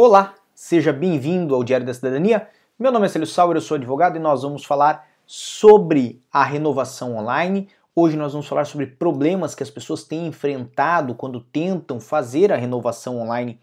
[0.00, 2.48] Olá, seja bem-vindo ao Diário da Cidadania.
[2.78, 7.16] Meu nome é Celso Sauer, eu sou advogado e nós vamos falar sobre a renovação
[7.16, 7.68] online.
[7.96, 12.56] Hoje nós vamos falar sobre problemas que as pessoas têm enfrentado quando tentam fazer a
[12.56, 13.58] renovação online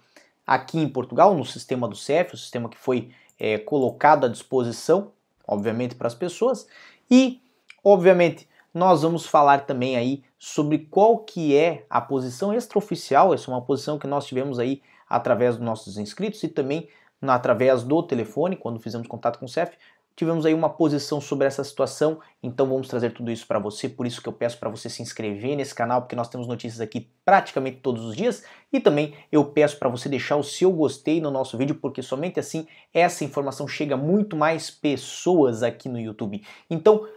[0.45, 5.13] aqui em Portugal, no sistema do CEF, o sistema que foi é, colocado à disposição,
[5.47, 6.67] obviamente, para as pessoas.
[7.09, 7.39] E,
[7.81, 13.53] obviamente, nós vamos falar também aí sobre qual que é a posição extraoficial, essa é
[13.53, 14.81] uma posição que nós tivemos aí
[15.15, 16.89] através dos nossos inscritos e também
[17.21, 19.75] através do telefone, quando fizemos contato com o CEF,
[20.15, 24.05] tivemos aí uma posição sobre essa situação, então vamos trazer tudo isso para você, por
[24.05, 27.09] isso que eu peço para você se inscrever nesse canal, porque nós temos notícias aqui
[27.23, 31.31] praticamente todos os dias, e também eu peço para você deixar o seu gostei no
[31.31, 36.45] nosso vídeo, porque somente assim essa informação chega a muito mais pessoas aqui no YouTube.
[36.69, 37.07] Então,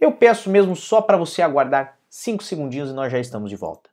[0.00, 3.89] eu peço mesmo só para você aguardar 5 segundinhos e nós já estamos de volta.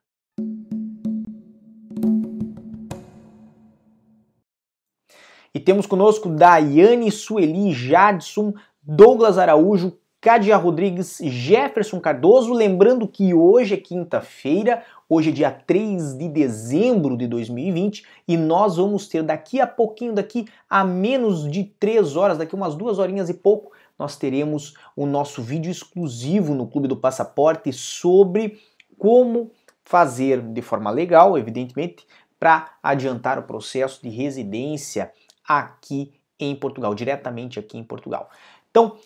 [5.53, 12.51] E temos conosco Daiane Sueli Jadson, Douglas Araújo, Cadia Rodrigues, Jefferson Cardoso.
[12.51, 18.77] Lembrando que hoje é quinta-feira, hoje é dia 3 de dezembro de 2020 e nós
[18.77, 23.29] vamos ter daqui a pouquinho, daqui a menos de 3 horas, daqui umas duas horinhas
[23.29, 28.59] e pouco, nós teremos o nosso vídeo exclusivo no Clube do Passaporte sobre
[28.97, 29.51] como
[29.83, 32.05] fazer de forma legal, evidentemente,
[32.39, 35.11] para adiantar o processo de residência
[35.47, 38.29] aqui em Portugal, diretamente aqui em Portugal.
[38.69, 38.97] Então,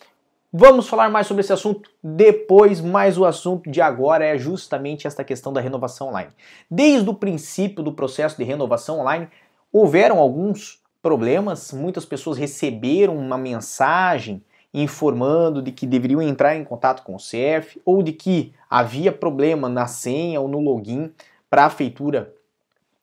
[0.52, 5.24] vamos falar mais sobre esse assunto depois, mas o assunto de agora é justamente esta
[5.24, 6.30] questão da renovação online.
[6.70, 9.28] Desde o princípio do processo de renovação online,
[9.72, 14.42] houveram alguns problemas, muitas pessoas receberam uma mensagem
[14.74, 19.68] informando de que deveriam entrar em contato com o CEF ou de que havia problema
[19.68, 21.12] na senha ou no login
[21.50, 22.32] para a feitura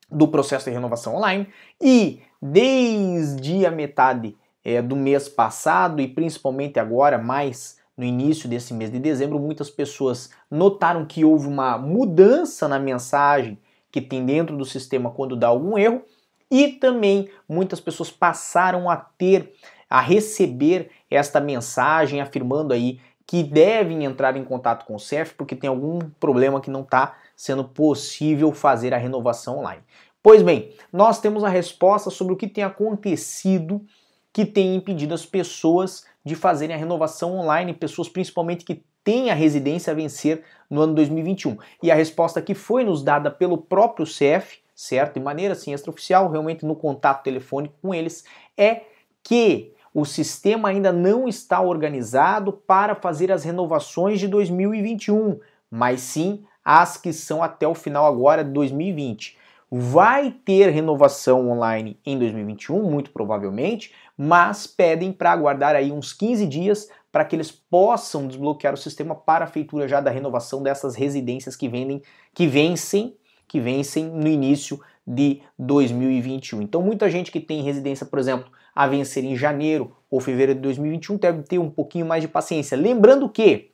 [0.09, 1.47] do processo de renovação online
[1.79, 8.73] e desde a metade é, do mês passado e principalmente agora, mais no início desse
[8.73, 13.57] mês de dezembro, muitas pessoas notaram que houve uma mudança na mensagem
[13.91, 16.03] que tem dentro do sistema quando dá algum erro
[16.49, 19.53] e também muitas pessoas passaram a ter,
[19.89, 25.55] a receber esta mensagem afirmando aí que devem entrar em contato com o CEF porque
[25.55, 29.81] tem algum problema que não está sendo possível fazer a renovação online.
[30.21, 33.85] Pois bem, nós temos a resposta sobre o que tem acontecido
[34.33, 39.33] que tem impedido as pessoas de fazerem a renovação online, pessoas principalmente que têm a
[39.33, 41.57] residência a vencer no ano 2021.
[41.81, 45.13] E a resposta que foi nos dada pelo próprio CEF, certo?
[45.13, 48.25] De maneira assim extraoficial, realmente no contato telefônico com eles,
[48.57, 48.81] é
[49.23, 55.39] que o sistema ainda não está organizado para fazer as renovações de 2021,
[55.71, 59.38] mas sim as que são até o final agora de 2020
[59.71, 66.45] vai ter renovação online em 2021, muito provavelmente, mas pedem para aguardar aí uns 15
[66.47, 70.95] dias para que eles possam desbloquear o sistema para a feitura já da renovação dessas
[70.95, 72.01] residências que vendem,
[72.33, 73.15] que vencem,
[73.47, 76.61] que vencem no início de 2021.
[76.61, 80.61] Então, muita gente que tem residência, por exemplo, a vencer em janeiro ou fevereiro de
[80.61, 82.77] 2021 deve ter um pouquinho mais de paciência.
[82.77, 83.71] Lembrando que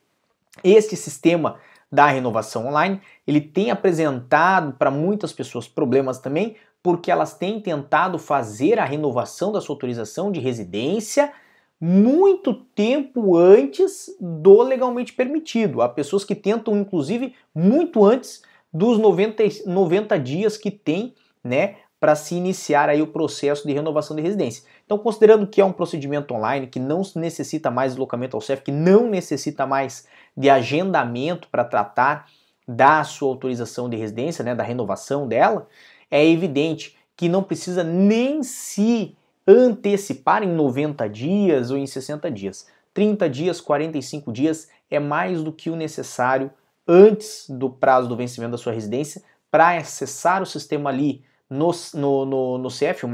[0.63, 1.57] este sistema
[1.95, 8.19] da renovação online, ele tem apresentado para muitas pessoas problemas também, porque elas têm tentado
[8.19, 11.31] fazer a renovação da sua autorização de residência
[11.79, 15.81] muito tempo antes do legalmente permitido.
[15.81, 21.13] Há pessoas que tentam, inclusive, muito antes dos 90, 90 dias que tem,
[21.43, 24.63] né, para se iniciar aí o processo de renovação de residência.
[24.85, 28.71] Então, considerando que é um procedimento online que não necessita mais deslocamento ao CEF, que
[28.71, 30.07] não necessita mais
[30.37, 32.27] de agendamento para tratar
[32.67, 35.67] da sua autorização de residência, né, da renovação dela,
[36.11, 39.17] é evidente que não precisa nem se
[39.47, 42.67] antecipar em 90 dias ou em 60 dias.
[42.93, 46.51] 30 dias, 45 dias é mais do que o necessário
[46.87, 52.25] antes do prazo do vencimento da sua residência para acessar o sistema ali no, no,
[52.25, 53.09] no, no CF, o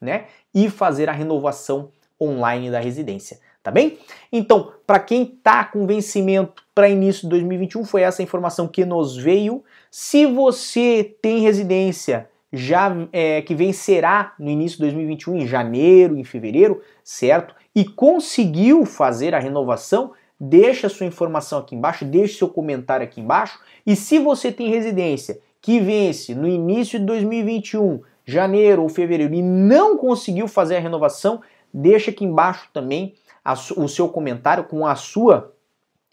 [0.00, 3.98] né, e fazer a renovação online da residência tá bem?
[4.30, 9.16] Então, para quem tá com vencimento para início de 2021, foi essa informação que nos
[9.16, 9.64] veio.
[9.90, 16.22] Se você tem residência já é, que vencerá no início de 2021, em janeiro, em
[16.22, 17.56] fevereiro, certo?
[17.74, 23.58] E conseguiu fazer a renovação, deixa sua informação aqui embaixo, deixe seu comentário aqui embaixo.
[23.84, 29.42] E se você tem residência que vence no início de 2021, janeiro ou fevereiro, e
[29.42, 31.42] não conseguiu fazer a renovação,
[31.74, 33.14] deixa aqui embaixo também
[33.44, 35.52] a, o seu comentário com a sua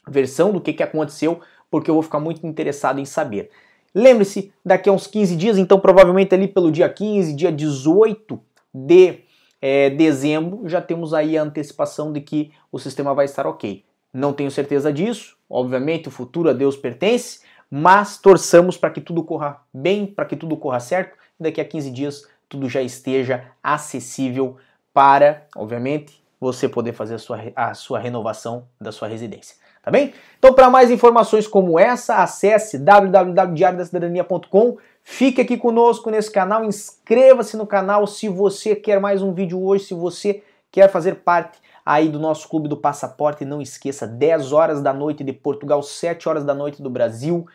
[0.07, 1.39] versão do que, que aconteceu,
[1.69, 3.51] porque eu vou ficar muito interessado em saber.
[3.93, 8.41] Lembre-se, daqui a uns 15 dias, então provavelmente ali pelo dia 15, dia 18,
[8.73, 9.19] de
[9.61, 13.85] é, dezembro, já temos aí a antecipação de que o sistema vai estar ok.
[14.11, 17.41] Não tenho certeza disso, obviamente o futuro a Deus pertence,
[17.75, 21.65] mas torçamos para que tudo corra bem, para que tudo corra certo e daqui a
[21.65, 24.57] 15 dias tudo já esteja acessível
[24.93, 29.55] para, obviamente, você poder fazer a sua, a sua renovação da sua residência.
[29.81, 30.13] Tá bem?
[30.37, 34.77] Então, para mais informações como essa, acesse www.diariodacidadania.com.
[35.01, 39.85] Fique aqui conosco nesse canal, inscreva-se no canal se você quer mais um vídeo hoje,
[39.85, 44.79] se você quer fazer parte aí do nosso clube do passaporte, não esqueça, 10 horas
[44.79, 47.47] da noite de Portugal, 7 horas da noite do Brasil.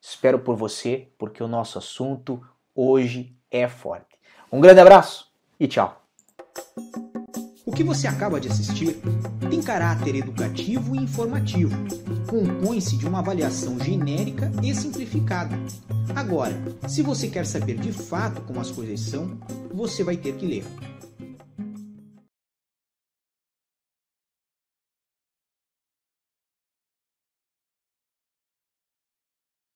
[0.00, 2.40] Espero por você, porque o nosso assunto
[2.74, 4.18] hoje é forte.
[4.50, 6.02] Um grande abraço e tchau.
[7.66, 9.00] O que você acaba de assistir
[9.48, 11.76] tem caráter educativo e informativo.
[12.28, 15.56] Compõe-se de uma avaliação genérica e simplificada.
[16.16, 16.54] Agora,
[16.88, 19.38] se você quer saber de fato como as coisas são,
[19.72, 20.64] você vai ter que ler.